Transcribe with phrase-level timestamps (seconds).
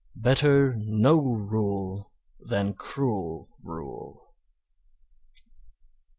[0.19, 4.33] "BETTER NO RULE THAN CRUEL RULE."